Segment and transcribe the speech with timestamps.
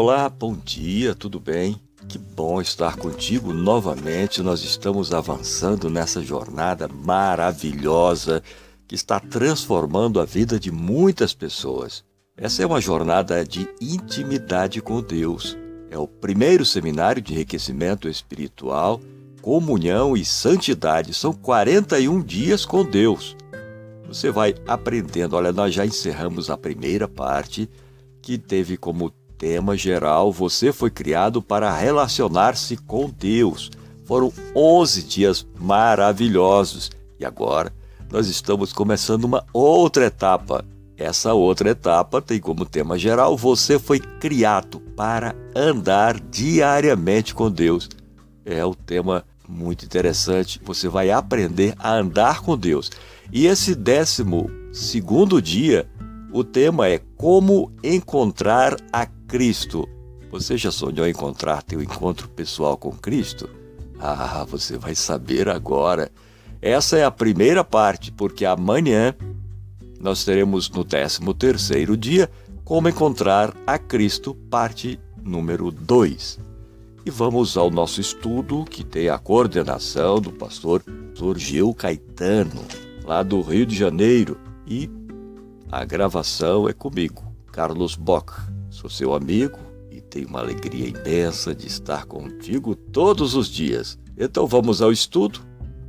[0.00, 1.74] Olá, bom dia, tudo bem?
[2.08, 4.44] Que bom estar contigo novamente.
[4.44, 8.40] Nós estamos avançando nessa jornada maravilhosa
[8.86, 12.04] que está transformando a vida de muitas pessoas.
[12.36, 15.58] Essa é uma jornada de intimidade com Deus.
[15.90, 19.00] É o primeiro seminário de enriquecimento espiritual,
[19.42, 21.12] comunhão e santidade.
[21.12, 23.36] São 41 dias com Deus.
[24.06, 25.34] Você vai aprendendo.
[25.34, 27.68] Olha, nós já encerramos a primeira parte,
[28.22, 33.70] que teve como tema geral, você foi criado para relacionar-se com Deus.
[34.04, 37.72] Foram 11 dias maravilhosos e agora
[38.10, 40.64] nós estamos começando uma outra etapa.
[40.96, 47.88] Essa outra etapa tem como tema geral: você foi criado para andar diariamente com Deus.
[48.44, 50.60] É o tema muito interessante.
[50.64, 52.90] Você vai aprender a andar com Deus.
[53.32, 55.88] E esse décimo segundo dia,
[56.32, 59.86] o tema é como encontrar a Cristo.
[60.30, 63.48] Você já sonhou encontrar teu encontro pessoal com Cristo?
[64.00, 66.10] Ah, você vai saber agora.
[66.62, 69.14] Essa é a primeira parte, porque amanhã
[70.00, 72.30] nós teremos no 13 terceiro dia
[72.64, 76.38] como encontrar a Cristo, parte número 2.
[77.04, 80.82] E vamos ao nosso estudo, que tem a coordenação do pastor
[81.36, 82.64] Gil Caetano,
[83.04, 84.90] lá do Rio de Janeiro, e
[85.70, 88.57] a gravação é comigo, Carlos Bock.
[88.78, 89.58] Sou seu amigo
[89.90, 93.98] e tenho uma alegria imensa de estar contigo todos os dias.
[94.16, 95.40] Então vamos ao estudo.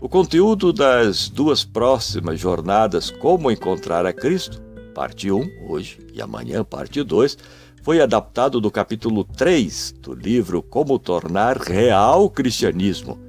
[0.01, 4.59] O conteúdo das duas próximas jornadas Como Encontrar a Cristo,
[4.95, 7.37] parte 1, hoje, e amanhã, parte 2,
[7.83, 13.19] foi adaptado do capítulo 3 do livro Como Tornar Real o Cristianismo,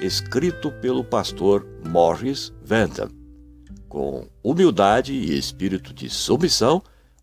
[0.00, 3.10] escrito pelo pastor Morris Vantham.
[3.88, 6.80] Com humildade e espírito de submissão,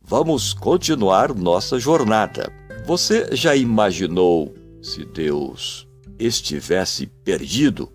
[0.07, 2.53] Vamos continuar nossa jornada.
[2.85, 5.87] Você já imaginou se Deus
[6.19, 7.91] estivesse perdido?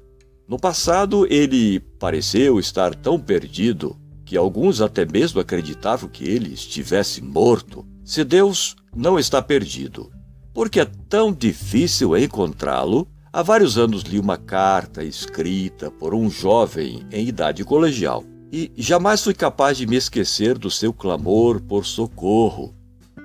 [0.48, 7.22] No passado, ele pareceu estar tão perdido que alguns até mesmo acreditavam que ele estivesse
[7.22, 7.86] morto.
[8.04, 10.10] Se Deus não está perdido,
[10.52, 13.06] por que é tão difícil encontrá-lo?
[13.32, 19.22] Há vários anos li uma carta escrita por um jovem em idade colegial e jamais
[19.22, 22.74] fui capaz de me esquecer do seu clamor por socorro.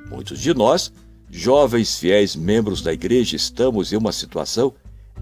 [0.09, 0.91] Muitos de nós,
[1.29, 4.73] jovens fiéis membros da igreja, estamos em uma situação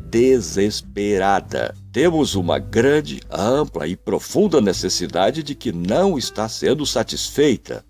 [0.09, 1.74] desesperada.
[1.92, 7.86] Temos uma grande, ampla e profunda necessidade de que não está sendo satisfeita.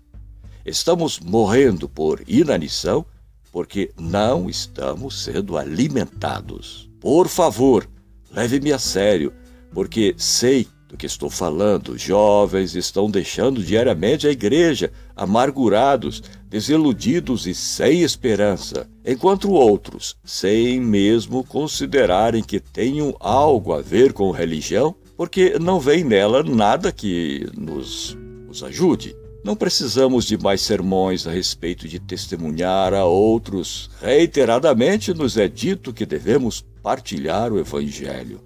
[0.64, 3.04] Estamos morrendo por inanição
[3.50, 6.90] porque não estamos sendo alimentados.
[7.00, 7.88] Por favor,
[8.32, 9.32] leve-me a sério,
[9.72, 11.98] porque sei do que estou falando.
[11.98, 21.42] Jovens estão deixando diariamente a igreja, amargurados, desiludidos e sem esperança, enquanto outros, sem mesmo
[21.44, 28.16] considerarem que tenham algo a ver com religião, porque não veem nela nada que nos,
[28.46, 29.16] nos ajude.
[29.44, 33.90] Não precisamos de mais sermões a respeito de testemunhar a outros.
[34.00, 38.40] Reiteradamente nos é dito que devemos partilhar o Evangelho.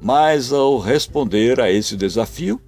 [0.00, 2.60] Mas ao responder a esse desafio,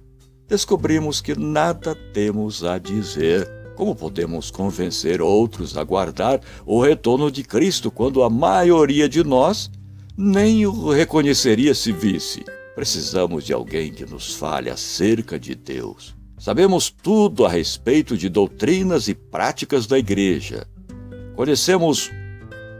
[0.47, 3.47] descobrimos que nada temos a dizer.
[3.75, 9.71] Como podemos convencer outros a guardar o retorno de Cristo quando a maioria de nós
[10.17, 12.43] nem o reconheceria se visse?
[12.75, 16.15] Precisamos de alguém que nos fale acerca de Deus.
[16.37, 20.65] Sabemos tudo a respeito de doutrinas e práticas da igreja.
[21.35, 22.11] Conhecemos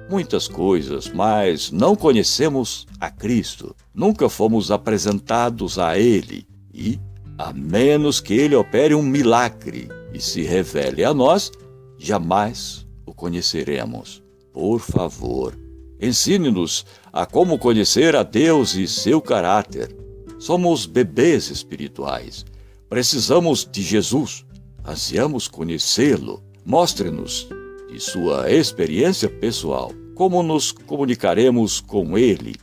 [0.09, 3.75] muitas coisas, mas não conhecemos a Cristo.
[3.93, 6.99] Nunca fomos apresentados a Ele e,
[7.37, 11.51] a menos que Ele opere um milagre e se revele a nós,
[11.97, 14.23] jamais o conheceremos.
[14.51, 15.57] Por favor,
[16.01, 19.95] ensine-nos a como conhecer a Deus e seu caráter.
[20.39, 22.45] Somos bebês espirituais.
[22.89, 24.45] Precisamos de Jesus.
[24.83, 26.41] Ansiamos conhecê-lo.
[26.65, 27.47] Mostre-nos
[27.91, 32.55] de sua experiência pessoal como nos comunicaremos com Ele?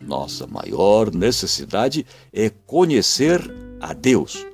[0.00, 3.40] Nossa maior necessidade é conhecer
[3.80, 4.46] a Deus.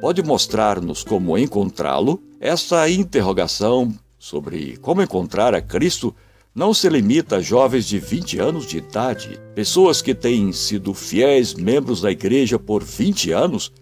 [0.00, 2.22] Pode mostrar-nos como encontrá-lo?
[2.38, 6.14] Essa interrogação sobre como encontrar a Cristo
[6.54, 9.40] não se limita a jovens de 20 anos de idade.
[9.54, 13.72] Pessoas que têm sido fiéis membros da igreja por 20 anos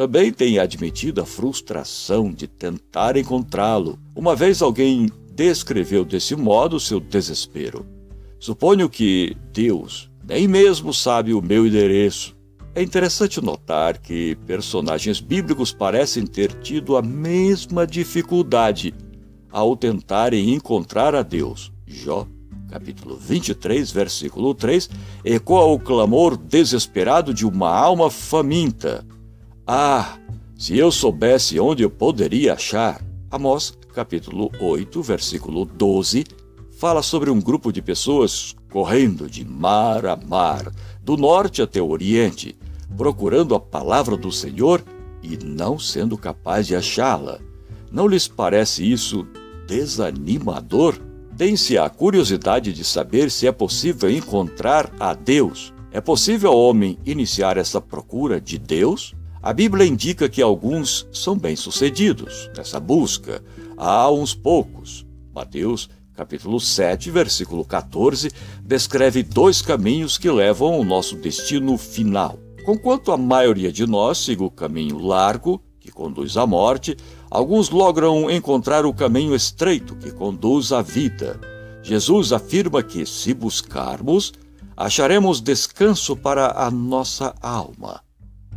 [0.00, 3.98] também têm admitido a frustração de tentar encontrá-lo.
[4.16, 7.84] Uma vez alguém descreveu desse modo seu desespero.
[8.38, 12.34] Suponho que Deus nem mesmo sabe o meu endereço.
[12.74, 18.94] É interessante notar que personagens bíblicos parecem ter tido a mesma dificuldade
[19.50, 21.70] ao tentarem encontrar a Deus.
[21.86, 22.26] Jó,
[22.70, 24.88] capítulo 23, versículo 3,
[25.26, 29.04] ecoa o clamor desesperado de uma alma faminta.
[29.72, 30.18] Ah,
[30.58, 33.00] se eu soubesse onde eu poderia achar.
[33.30, 36.24] Amós, capítulo 8, versículo 12,
[36.72, 40.72] fala sobre um grupo de pessoas correndo de mar a mar,
[41.04, 42.58] do norte até o oriente,
[42.96, 44.82] procurando a palavra do Senhor
[45.22, 47.38] e não sendo capaz de achá-la.
[47.92, 49.24] Não lhes parece isso
[49.68, 50.98] desanimador?
[51.36, 55.72] Tem-se a curiosidade de saber se é possível encontrar a Deus.
[55.92, 59.14] É possível ao homem iniciar essa procura de Deus?
[59.42, 63.42] A Bíblia indica que alguns são bem-sucedidos nessa busca.
[63.74, 65.06] Há uns poucos.
[65.34, 68.30] Mateus, capítulo 7, versículo 14,
[68.62, 72.38] descreve dois caminhos que levam ao nosso destino final.
[72.66, 76.94] Conquanto a maioria de nós siga o caminho largo, que conduz à morte,
[77.30, 81.40] alguns logram encontrar o caminho estreito, que conduz à vida.
[81.82, 84.34] Jesus afirma que, se buscarmos,
[84.76, 88.02] acharemos descanso para a nossa alma.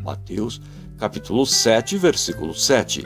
[0.04, 0.62] Mateus,
[0.98, 3.04] capítulo 7, versículo 7.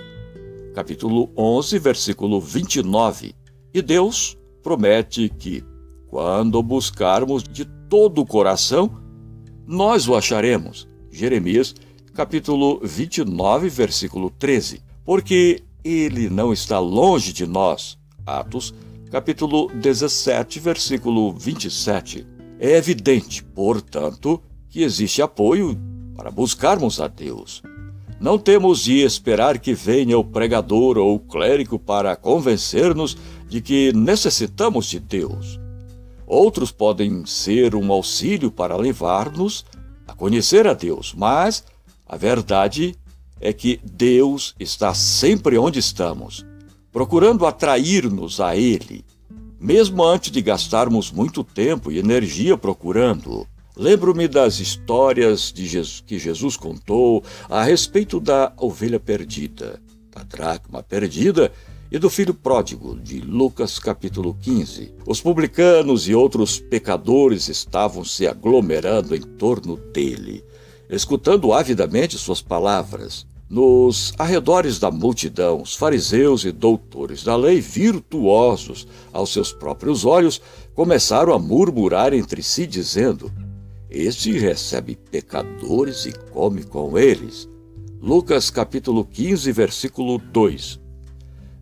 [0.74, 3.36] Capítulo 11, versículo 29.
[3.74, 5.64] E Deus promete que,
[6.08, 8.90] quando buscarmos de todo o coração,
[9.66, 10.88] nós o acharemos.
[11.12, 11.76] Jeremias,
[12.14, 14.82] capítulo 29, versículo 13.
[15.06, 17.98] Porque ele não está longe de nós.
[18.26, 18.74] Atos,
[19.12, 22.28] capítulo 17, versículo 27.
[22.60, 25.78] É evidente, portanto, que existe apoio
[26.18, 27.62] para buscarmos a Deus.
[28.20, 33.16] Não temos de esperar que venha o pregador ou o clérigo para convencer-nos
[33.48, 35.60] de que necessitamos de Deus.
[36.26, 39.64] Outros podem ser um auxílio para levar-nos
[40.08, 41.64] a conhecer a Deus, mas
[42.08, 42.96] a verdade
[43.40, 46.44] é que Deus está sempre onde estamos,
[46.92, 49.06] procurando atrair-nos a Ele,
[49.60, 53.48] mesmo antes de gastarmos muito tempo e energia procurando.
[53.80, 59.80] Lembro-me das histórias Jesus, que Jesus contou a respeito da ovelha perdida,
[60.10, 61.52] da dracma perdida
[61.92, 64.96] e do filho pródigo, de Lucas capítulo 15.
[65.06, 70.44] Os publicanos e outros pecadores estavam se aglomerando em torno dele,
[70.90, 73.28] escutando avidamente suas palavras.
[73.48, 80.42] Nos arredores da multidão, os fariseus e doutores da lei, virtuosos aos seus próprios olhos,
[80.74, 83.32] começaram a murmurar entre si, dizendo:
[83.90, 87.48] este recebe pecadores e come com eles.
[88.02, 90.80] Lucas capítulo 15, versículo 2.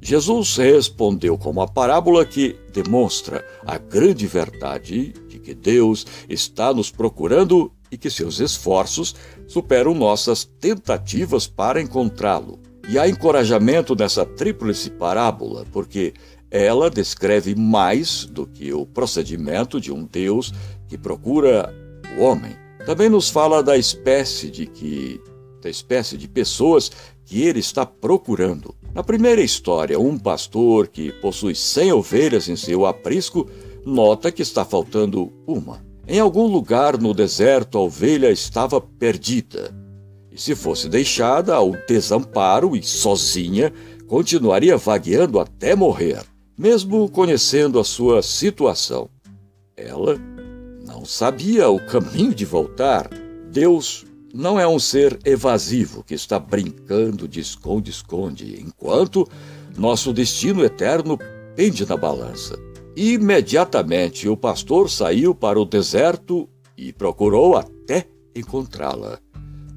[0.01, 6.92] Jesus respondeu com uma parábola que demonstra a grande verdade de que Deus está nos
[6.92, 9.16] procurando e que seus esforços
[9.48, 12.60] superam nossas tentativas para encontrá-lo.
[12.88, 16.13] E há encorajamento nessa tríplice parábola, porque
[16.51, 20.54] ela descreve mais do que o procedimento de um Deus
[20.88, 21.74] que procura
[22.18, 22.56] o homem.
[22.86, 25.20] Também nos fala da espécie de que
[25.62, 26.92] da espécie de pessoas
[27.26, 28.76] que ele está procurando.
[28.94, 33.50] Na primeira história, um pastor que possui 100 ovelhas em seu aprisco
[33.84, 35.84] nota que está faltando uma.
[36.08, 39.76] Em algum lugar no deserto, a ovelha estava perdida.
[40.32, 43.74] E se fosse deixada ao desamparo e sozinha,
[44.08, 46.22] continuaria vagueando até morrer,
[46.56, 49.10] mesmo conhecendo a sua situação.
[49.75, 50.20] Ela
[51.06, 53.10] sabia o caminho de voltar.
[53.52, 59.28] Deus não é um ser evasivo que está brincando de esconde-esconde, enquanto
[59.78, 61.18] nosso destino eterno
[61.56, 62.60] pende na balança.
[62.96, 69.20] Imediatamente o pastor saiu para o deserto e procurou até encontrá-la.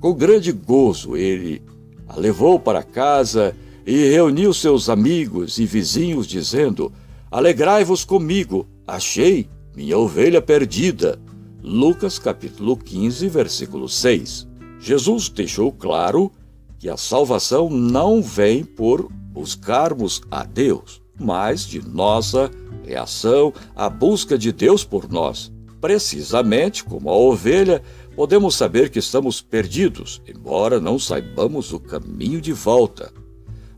[0.00, 1.62] Com grande gozo, ele
[2.08, 3.54] a levou para casa
[3.86, 6.92] e reuniu seus amigos e vizinhos, dizendo:
[7.30, 11.20] Alegrai-vos comigo, achei minha ovelha perdida.
[11.62, 14.48] Lucas capítulo 15, versículo 6.
[14.80, 16.32] Jesus deixou claro
[16.80, 22.50] que a salvação não vem por buscarmos a Deus, mas de nossa
[22.84, 25.52] reação à busca de Deus por nós.
[25.80, 27.80] Precisamente como a ovelha,
[28.16, 33.12] podemos saber que estamos perdidos, embora não saibamos o caminho de volta.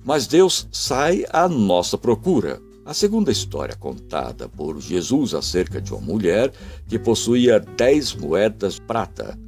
[0.03, 2.59] Mas Deus sai à nossa procura.
[2.91, 6.51] A segunda história contada por Jesus acerca de uma mulher
[6.89, 9.39] que possuía dez moedas de prata.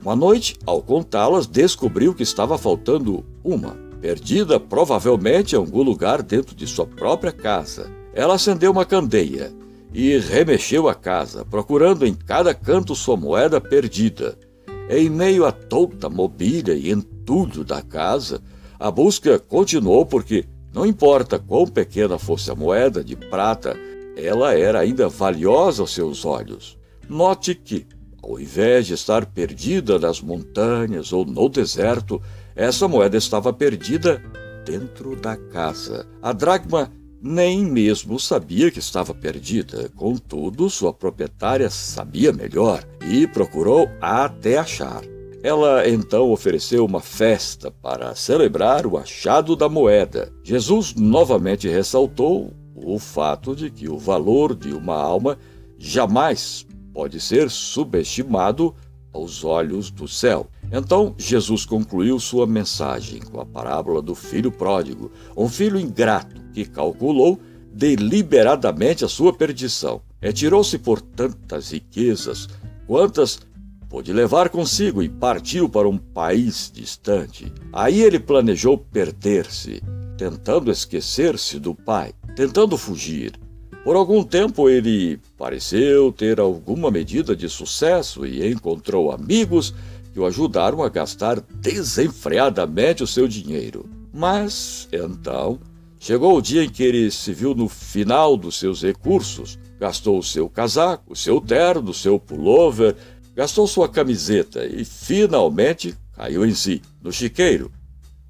[0.00, 6.54] Uma noite, ao contá-las, descobriu que estava faltando uma, perdida provavelmente em algum lugar dentro
[6.54, 7.90] de sua própria casa.
[8.14, 9.52] Ela acendeu uma candeia
[9.92, 14.38] e remexeu a casa, procurando em cada canto sua moeda perdida.
[14.88, 18.40] Em meio a toda mobília e entulho da casa,
[18.78, 23.76] a busca continuou porque Não importa quão pequena fosse a moeda de prata,
[24.16, 26.78] ela era ainda valiosa aos seus olhos.
[27.08, 27.86] Note que,
[28.22, 32.22] ao invés de estar perdida nas montanhas ou no deserto,
[32.56, 34.22] essa moeda estava perdida
[34.64, 36.06] dentro da casa.
[36.22, 43.88] A dracma nem mesmo sabia que estava perdida, contudo, sua proprietária sabia melhor e procurou
[44.00, 45.11] até achar.
[45.42, 50.32] Ela então ofereceu uma festa para celebrar o achado da moeda.
[50.44, 55.36] Jesus novamente ressaltou o fato de que o valor de uma alma
[55.78, 58.72] jamais pode ser subestimado
[59.12, 60.46] aos olhos do céu.
[60.70, 66.64] Então Jesus concluiu sua mensagem com a parábola do filho pródigo, um filho ingrato que
[66.64, 67.38] calculou
[67.72, 70.00] deliberadamente a sua perdição.
[70.20, 72.48] Retirou-se por tantas riquezas
[72.86, 73.40] quantas
[73.92, 77.52] pôde levar consigo e partiu para um país distante.
[77.70, 79.82] Aí ele planejou perder-se,
[80.16, 83.38] tentando esquecer-se do pai, tentando fugir.
[83.84, 89.74] Por algum tempo ele pareceu ter alguma medida de sucesso e encontrou amigos
[90.14, 93.84] que o ajudaram a gastar desenfreadamente o seu dinheiro.
[94.10, 95.60] Mas então
[95.98, 99.58] chegou o dia em que ele se viu no final dos seus recursos.
[99.78, 102.96] Gastou o seu casaco, o seu terno, o seu pullover,
[103.34, 107.70] gastou sua camiseta e finalmente caiu em si, no chiqueiro,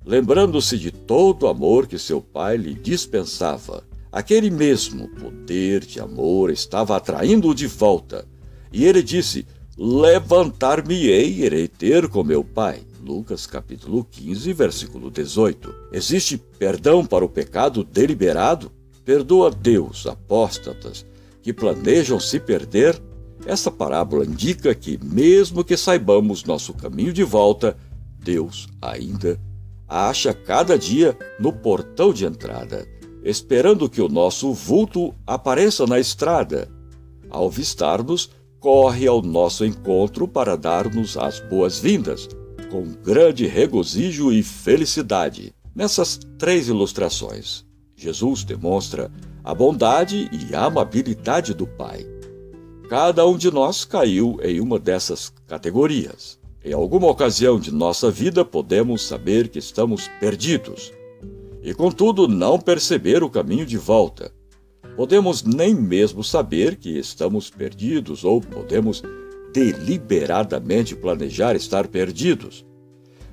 [0.04, 3.84] lembrando-se de todo o amor que seu pai lhe dispensava.
[4.10, 8.26] Aquele mesmo poder de amor estava atraindo-o de volta.
[8.72, 12.82] E ele disse: Levantar-me-ei e irei ter com meu pai.
[13.02, 15.74] Lucas capítulo 15, versículo 18.
[15.92, 18.70] Existe perdão para o pecado deliberado?
[19.04, 21.04] Perdoa Deus apóstatas
[21.42, 23.00] que planejam se perder?
[23.46, 27.76] Essa parábola indica que, mesmo que saibamos nosso caminho de volta,
[28.18, 29.40] Deus ainda
[29.88, 32.86] acha cada dia no portão de entrada
[33.24, 36.68] esperando que o nosso vulto apareça na estrada.
[37.30, 42.28] Ao vistar-nos, corre ao nosso encontro para dar-nos as boas-vindas,
[42.70, 45.54] com grande regozijo e felicidade.
[45.74, 47.64] Nessas três ilustrações,
[47.96, 49.10] Jesus demonstra
[49.44, 52.11] a bondade e a amabilidade do Pai.
[52.92, 56.38] Cada um de nós caiu em uma dessas categorias.
[56.62, 60.92] Em alguma ocasião de nossa vida, podemos saber que estamos perdidos
[61.62, 64.30] e, contudo, não perceber o caminho de volta.
[64.94, 69.02] Podemos nem mesmo saber que estamos perdidos ou podemos
[69.54, 72.62] deliberadamente planejar estar perdidos.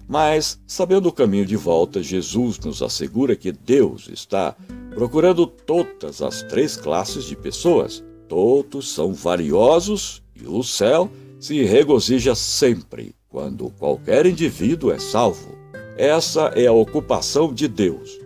[0.08, 4.56] Mas, sabendo o caminho de volta, Jesus nos assegura que Deus está
[4.96, 8.02] procurando todas as três classes de pessoas.
[8.30, 11.10] Todos são valiosos e o céu
[11.40, 15.58] se regozija sempre quando qualquer indivíduo é salvo.
[15.98, 18.20] Essa é a ocupação de Deus,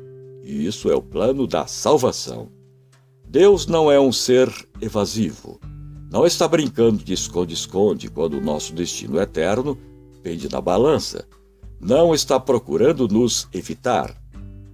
[0.43, 2.49] e isso é o plano da salvação.
[3.25, 5.57] Deus não é um ser evasivo.
[6.11, 9.77] Não está brincando de esconde-esconde quando o nosso destino eterno
[10.21, 11.25] pende na balança.
[11.79, 14.15] Não está procurando nos evitar.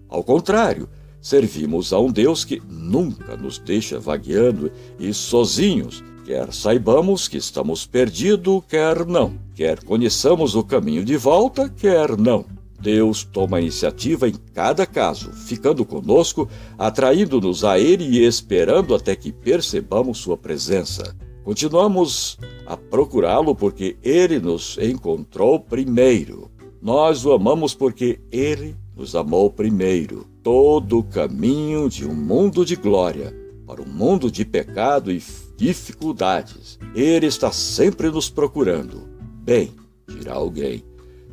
[0.09, 0.89] Ao contrário,
[1.21, 7.85] servimos a um Deus que nunca nos deixa vagueando e sozinhos, quer saibamos que estamos
[7.85, 12.45] perdidos, quer não, quer conheçamos o caminho de volta, quer não.
[12.81, 16.47] Deus toma a iniciativa em cada caso, ficando conosco,
[16.77, 21.15] atraindo-nos a Ele e esperando até que percebamos Sua presença.
[21.43, 26.49] Continuamos a procurá-lo porque Ele nos encontrou primeiro.
[26.81, 30.28] Nós o amamos porque Ele nos amou primeiro.
[30.41, 33.35] Todo o caminho de um mundo de glória
[33.67, 35.21] para um mundo de pecado e
[35.55, 36.79] dificuldades.
[36.95, 39.07] Ele está sempre nos procurando.
[39.43, 39.71] Bem,
[40.07, 40.83] dirá alguém.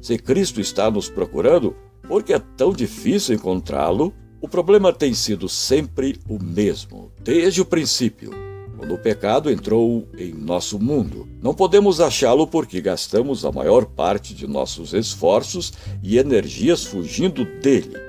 [0.03, 1.75] Se Cristo está nos procurando,
[2.07, 4.13] por que é tão difícil encontrá-lo?
[4.41, 8.31] O problema tem sido sempre o mesmo, desde o princípio,
[8.77, 11.27] quando o pecado entrou em nosso mundo.
[11.43, 15.73] Não podemos achá-lo porque gastamos a maior parte de nossos esforços
[16.03, 18.06] e energias fugindo dele.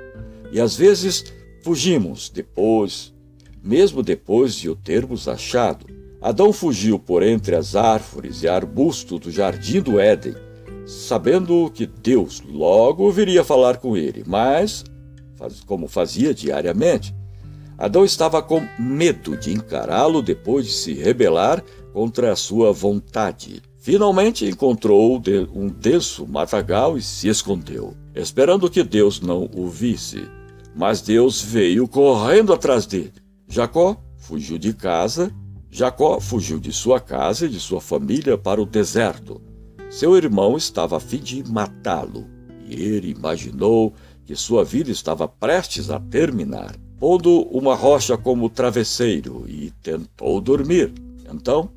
[0.52, 1.26] E às vezes
[1.64, 3.14] fugimos depois,
[3.64, 5.86] mesmo depois de o termos achado.
[6.22, 10.36] Adão fugiu por entre as árvores e arbustos do jardim do Éden
[10.88, 14.86] sabendo que Deus logo viria falar com ele, mas,
[15.66, 17.14] como fazia diariamente,
[17.78, 21.62] Adão estava com medo de encará-lo depois de se rebelar
[21.94, 23.62] contra a sua vontade.
[23.78, 25.22] Finalmente encontrou
[25.54, 30.26] um denso matagal e se escondeu, esperando que Deus não o visse.
[30.78, 33.14] Mas Deus veio correndo atrás dele.
[33.48, 35.34] Jacó fugiu de casa,
[35.72, 39.42] Jacó fugiu de sua casa e de sua família para o deserto.
[39.90, 42.28] Seu irmão estava a fim de matá-lo,
[42.68, 43.94] e ele imaginou
[44.24, 50.94] que sua vida estava prestes a terminar, pondo uma rocha como travesseiro e tentou dormir.
[51.34, 51.72] Então,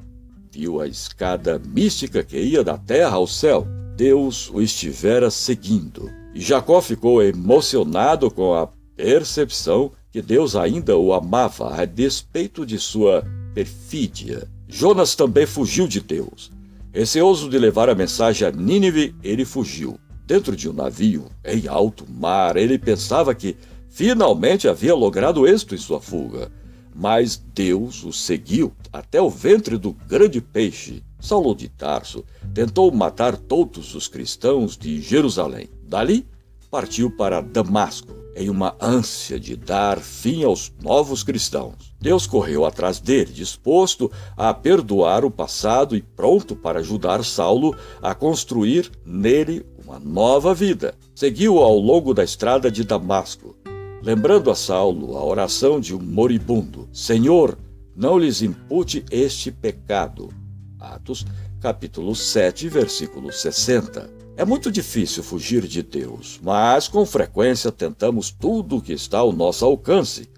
[0.53, 3.67] viu a escada mística que ia da terra ao céu.
[3.97, 6.11] Deus o estivera seguindo.
[6.35, 8.69] E Jacó ficou emocionado com a
[9.01, 14.47] percepção que Deus ainda o amava a despeito de sua perfídia.
[14.69, 16.53] Jonas também fugiu de Deus.
[16.93, 19.99] Receoso de levar a mensagem a Nínive, ele fugiu.
[20.27, 23.57] Dentro de um navio, em alto mar, ele pensava que
[23.89, 26.53] finalmente havia logrado êxito em sua fuga.
[26.95, 31.03] Mas Deus o seguiu até o ventre do grande peixe.
[31.19, 35.69] Saulo de Tarso tentou matar todos os cristãos de Jerusalém.
[35.89, 36.27] Dali,
[36.71, 41.75] partiu para Damasco, em uma ânsia de dar fim aos novos cristãos.
[42.01, 48.15] Deus correu atrás dele, disposto a perdoar o passado e pronto para ajudar Saulo a
[48.15, 50.95] construir nele uma nova vida.
[51.15, 53.55] Seguiu ao longo da estrada de Damasco,
[54.03, 57.59] lembrando a Saulo a oração de um moribundo: Senhor,
[57.95, 60.31] não lhes impute este pecado.
[60.79, 61.27] Atos,
[61.61, 64.20] capítulo 7, versículo 60.
[64.41, 69.35] É muito difícil fugir de Deus, mas com frequência tentamos tudo o que está ao
[69.35, 70.31] nosso alcance.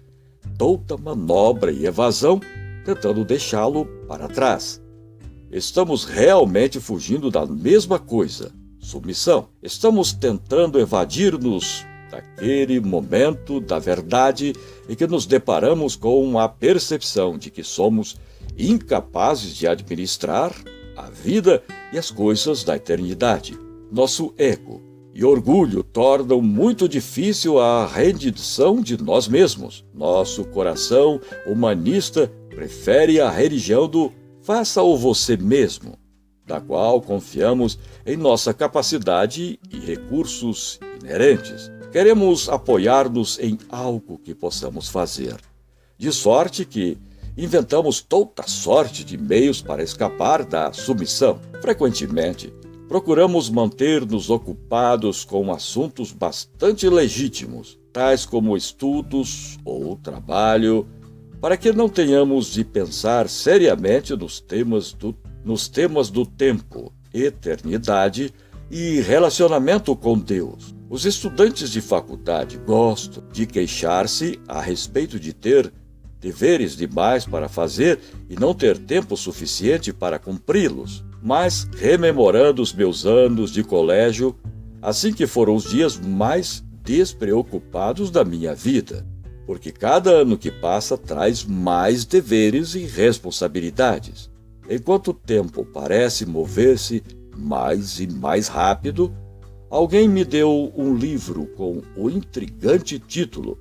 [0.57, 2.41] Toda manobra e evasão
[2.83, 4.81] tentando deixá-lo para trás.
[5.49, 9.47] Estamos realmente fugindo da mesma coisa, submissão.
[9.63, 14.53] Estamos tentando evadir-nos daquele momento da verdade
[14.89, 18.17] em que nos deparamos com a percepção de que somos
[18.57, 20.53] incapazes de administrar
[20.97, 23.62] a vida e as coisas da eternidade.
[23.93, 24.81] Nosso ego
[25.13, 29.85] e orgulho tornam muito difícil a rendição de nós mesmos.
[29.93, 35.95] Nosso coração humanista prefere a religião do faça-o você mesmo,
[36.43, 41.71] da qual confiamos em nossa capacidade e recursos inerentes.
[41.91, 45.35] Queremos apoiar-nos em algo que possamos fazer,
[45.99, 46.97] de sorte que
[47.37, 51.39] inventamos toda sorte de meios para escapar da submissão.
[51.61, 52.51] Frequentemente,
[52.93, 60.87] procuramos manter-nos ocupados com assuntos bastante legítimos, tais como estudos ou trabalho,
[61.41, 68.31] para que não tenhamos de pensar seriamente nos temas do, nos temas do tempo, eternidade
[68.69, 70.75] e relacionamento com Deus.
[70.87, 75.73] Os estudantes de faculdade gostam de queixar-se a respeito de ter
[76.19, 81.03] deveres demais para fazer e não ter tempo suficiente para cumpri-los.
[81.23, 84.35] Mas, rememorando os meus anos de colégio,
[84.81, 89.07] assim que foram os dias mais despreocupados da minha vida,
[89.47, 94.29] porque cada ano que passa traz mais deveres e responsabilidades.
[94.69, 97.01] Enquanto o tempo parece mover-se
[97.37, 99.13] mais e mais rápido,
[99.69, 103.57] alguém me deu um livro com o intrigante título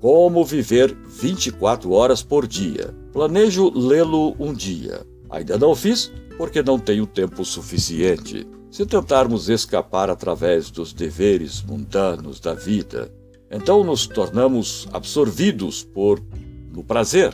[0.00, 2.92] Como Viver 24 Horas por Dia.
[3.12, 5.06] Planejo lê-lo um dia.
[5.30, 8.46] Ainda não fiz porque não tenho tempo suficiente.
[8.70, 13.10] Se tentarmos escapar através dos deveres mundanos da vida,
[13.50, 16.20] então nos tornamos absorvidos por
[16.72, 17.32] no prazer.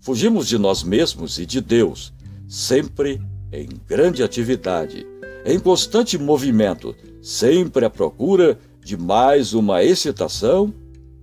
[0.00, 2.12] Fugimos de nós mesmos e de Deus,
[2.48, 5.06] sempre em grande atividade,
[5.46, 10.74] em constante movimento, sempre à procura de mais uma excitação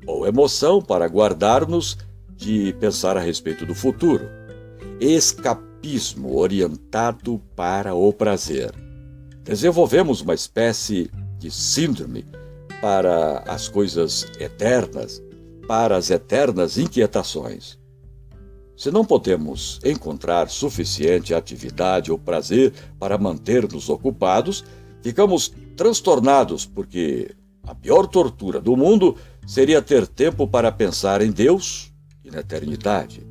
[0.08, 1.98] ou emoção para guardar-nos
[2.36, 4.28] de pensar a respeito do futuro.
[5.82, 8.72] Escapismo orientado para o prazer.
[9.44, 12.24] Desenvolvemos uma espécie de síndrome
[12.80, 15.24] para as coisas eternas,
[15.68, 17.80] para as eternas inquietações.
[18.78, 24.64] Se não podemos encontrar suficiente atividade ou prazer para manter-nos ocupados,
[25.02, 29.18] ficamos transtornados porque a pior tortura do mundo
[29.48, 31.92] seria ter tempo para pensar em Deus
[32.24, 33.31] e na eternidade.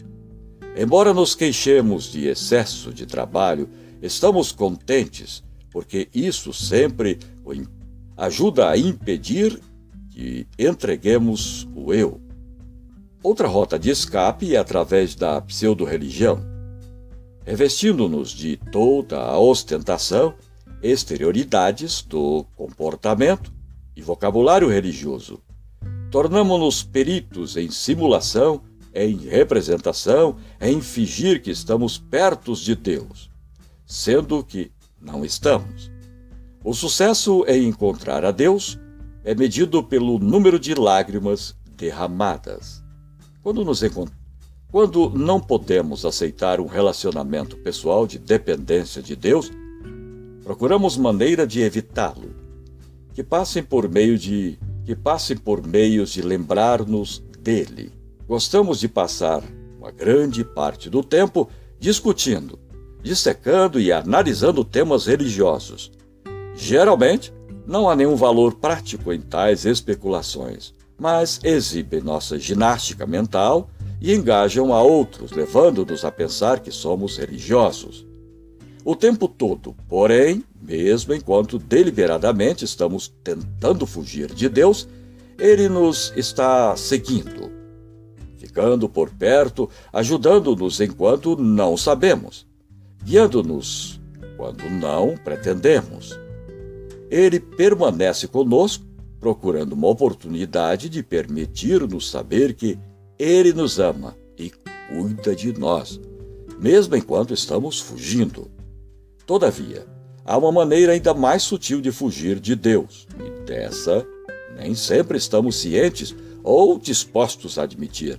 [0.77, 3.69] Embora nos queixemos de excesso de trabalho,
[4.01, 7.19] estamos contentes porque isso sempre
[8.17, 9.61] ajuda a impedir
[10.11, 12.21] que entreguemos o eu.
[13.23, 16.41] Outra rota de escape é através da pseudo-religião.
[17.45, 20.35] Revestindo-nos de toda a ostentação,
[20.83, 23.53] exterioridades do comportamento
[23.95, 25.41] e vocabulário religioso.
[26.11, 28.63] Tornamos-nos peritos em simulação,
[28.95, 33.31] em representação, em fingir que estamos perto de Deus,
[33.87, 35.91] sendo que não estamos.
[36.63, 38.79] O sucesso em encontrar a Deus
[39.25, 42.83] é medido pelo número de lágrimas derramadas.
[43.43, 43.83] Quando nos
[44.71, 49.51] quando não podemos aceitar um relacionamento pessoal de dependência de Deus,
[50.51, 52.35] Procuramos maneira de evitá-lo.
[53.15, 57.93] que passem por meio de que passem por meios de lembrar-nos dele.
[58.31, 59.43] Gostamos de passar
[59.77, 62.61] uma grande parte do tempo discutindo,
[63.03, 65.91] dissecando e analisando temas religiosos.
[66.55, 67.35] Geralmente,
[67.67, 73.69] não há nenhum valor prático em tais especulações, mas exibem nossa ginástica mental
[74.01, 78.07] e engajam a outros, levando-nos a pensar que somos religiosos.
[78.85, 84.87] O tempo todo, porém, mesmo enquanto deliberadamente estamos tentando fugir de Deus,
[85.37, 87.50] Ele nos está seguindo,
[88.51, 92.45] ficando por perto, ajudando-nos enquanto não sabemos,
[93.05, 94.01] guiando-nos
[94.37, 96.19] quando não pretendemos.
[97.09, 98.85] Ele permanece conosco,
[99.21, 102.77] procurando uma oportunidade de permitir-nos saber que
[103.19, 104.51] Ele nos ama e
[104.89, 106.01] cuida de nós,
[106.59, 108.51] mesmo enquanto estamos fugindo.
[109.27, 109.87] Todavia,
[110.25, 114.05] há uma maneira ainda mais sutil de fugir de Deus, e dessa
[114.57, 118.19] nem sempre estamos cientes ou dispostos a admitir.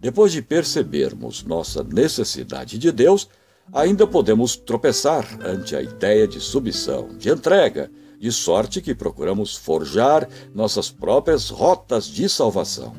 [0.00, 3.28] Depois de percebermos nossa necessidade de Deus,
[3.72, 10.28] ainda podemos tropeçar ante a ideia de submissão, de entrega, de sorte que procuramos forjar
[10.54, 12.92] nossas próprias rotas de salvação.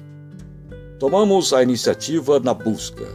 [0.99, 3.07] Tomamos a iniciativa na busca,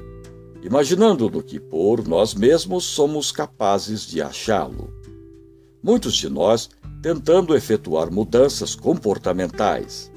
[0.63, 4.93] imaginando do que por nós mesmos somos capazes de achá-lo.
[5.83, 6.71] Muitos de nós
[7.03, 10.11] tentando efetuar mudanças comportamentais.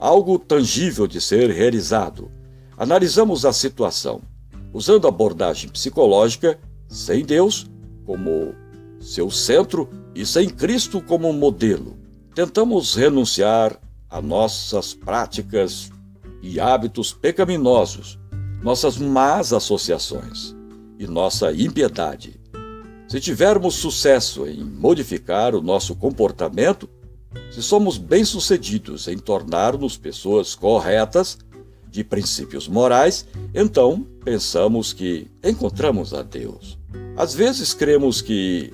[0.00, 2.28] Algo tangível de ser realizado.
[2.76, 4.20] Analisamos a situação,
[4.72, 6.58] usando abordagem psicológica,
[6.88, 7.66] sem Deus
[8.04, 8.54] como
[9.00, 11.96] seu centro e sem Cristo como modelo,
[12.34, 15.90] tentamos renunciar a nossas práticas
[16.42, 18.18] e hábitos pecaminosos,
[18.62, 20.54] nossas más associações
[20.98, 22.40] e nossa impiedade.
[23.08, 26.88] Se tivermos sucesso em modificar o nosso comportamento,
[27.50, 31.38] se somos bem-sucedidos em tornar-nos pessoas corretas,
[31.92, 33.24] de princípios morais,
[33.54, 36.76] então pensamos que encontramos a Deus.
[37.16, 38.72] Às vezes cremos que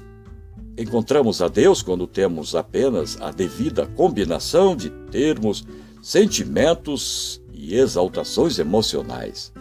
[0.78, 5.66] Encontramos a Deus quando temos apenas a devida combinação de termos,
[6.00, 9.52] sentimentos e exaltações emocionais.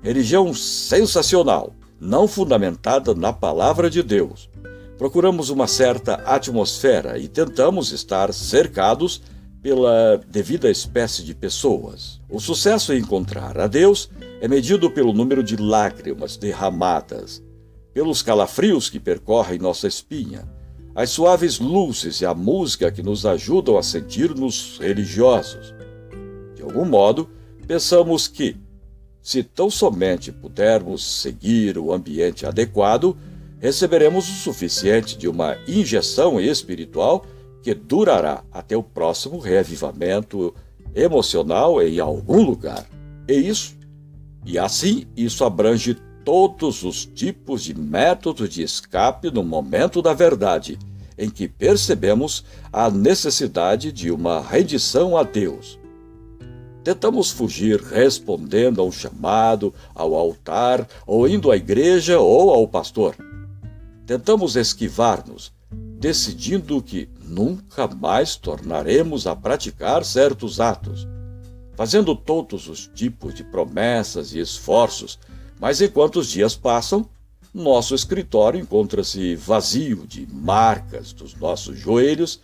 [0.00, 4.48] Religião sensacional, não fundamentada na palavra de Deus.
[4.96, 9.20] Procuramos uma certa atmosfera e tentamos estar cercados
[9.62, 12.20] pela devida espécie de pessoas.
[12.28, 17.40] O sucesso em encontrar a Deus é medido pelo número de lágrimas derramadas,
[17.94, 20.48] pelos calafrios que percorrem nossa espinha,
[20.94, 25.72] as suaves luzes e a música que nos ajudam a sentir-nos religiosos.
[26.56, 27.30] De algum modo,
[27.66, 28.56] pensamos que,
[29.22, 33.16] se tão somente pudermos seguir o ambiente adequado,
[33.60, 37.24] receberemos o suficiente de uma injeção espiritual
[37.62, 40.54] que durará até o próximo reavivamento
[40.94, 42.86] emocional em algum lugar.
[43.28, 43.76] E isso,
[44.44, 50.78] e assim isso abrange todos os tipos de métodos de escape no momento da verdade,
[51.16, 55.78] em que percebemos a necessidade de uma rendição a Deus.
[56.82, 63.14] Tentamos fugir respondendo a um chamado, ao altar, ou indo à igreja ou ao pastor.
[64.04, 71.06] Tentamos esquivar-nos, decidindo que nunca mais tornaremos a praticar certos atos,
[71.74, 75.18] fazendo todos os tipos de promessas e esforços
[75.62, 77.08] mas enquanto os dias passam,
[77.54, 82.40] nosso escritório encontra-se vazio de marcas dos nossos joelhos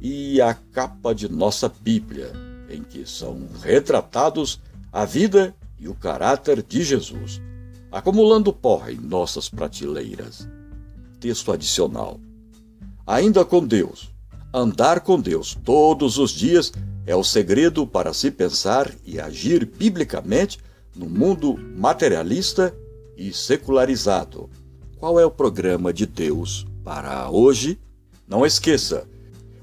[0.00, 2.32] e a capa de nossa Bíblia,
[2.70, 4.58] em que são retratados
[4.90, 7.42] a vida e o caráter de Jesus,
[7.90, 10.48] acumulando pó em nossas prateleiras.
[11.20, 12.18] Texto adicional.
[13.06, 14.11] Ainda com Deus.
[14.54, 16.72] Andar com Deus todos os dias
[17.06, 20.58] é o segredo para se pensar e agir biblicamente
[20.94, 22.74] no mundo materialista
[23.16, 24.50] e secularizado.
[24.98, 27.80] Qual é o programa de Deus para hoje?
[28.28, 29.08] Não esqueça: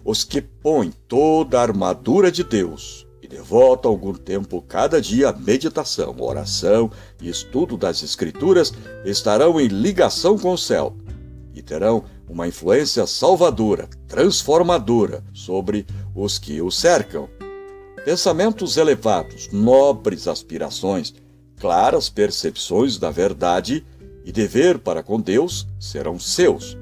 [0.03, 5.33] os que põem toda a armadura de Deus e devotam algum tempo cada dia à
[5.33, 6.89] meditação, oração
[7.21, 8.73] e estudo das Escrituras
[9.05, 10.95] estarão em ligação com o céu
[11.53, 17.27] e terão uma influência salvadora, transformadora sobre os que o cercam
[18.05, 21.13] Pensamentos elevados, nobres aspirações,
[21.59, 23.85] claras percepções da verdade
[24.25, 26.77] e dever para com Deus serão seus.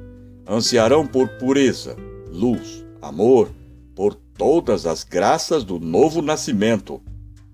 [0.48, 1.98] Ansiarão por pureza,
[2.32, 3.50] luz, amor,
[3.96, 7.02] por todas as graças do novo nascimento.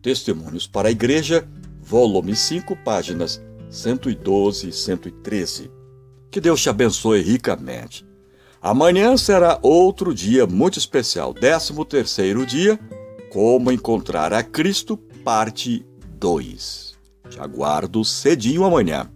[0.01, 1.47] Testemunhos para a Igreja,
[1.82, 5.82] volume 5, páginas 112 e 113.
[6.33, 8.03] Que Deus te abençoe ricamente.
[8.59, 12.79] Amanhã será outro dia muito especial, 13 terceiro dia,
[13.31, 15.85] Como Encontrar a Cristo, parte
[16.17, 16.95] 2.
[17.29, 19.11] Te aguardo cedinho amanhã.